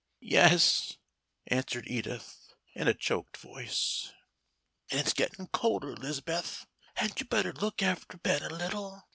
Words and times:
"Yes," 0.23 0.97
answered 1.45 1.87
Edith, 1.87 2.55
in 2.73 2.87
a 2.87 2.93
choked 2.95 3.37
voice. 3.37 4.11
"And 4.89 4.99
it's 4.99 5.13
gettin' 5.13 5.45
colder, 5.49 5.95
'Lis'beth. 5.95 6.65
Hadn't 6.95 7.19
you 7.19 7.27
better 7.27 7.53
look 7.53 7.83
after 7.83 8.17
Ben 8.17 8.41
a 8.41 8.49
little? 8.49 9.07